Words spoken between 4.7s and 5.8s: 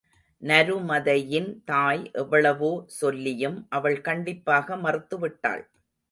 மறுத்து விட்டாள்.